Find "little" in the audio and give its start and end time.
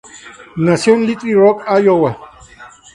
1.05-1.33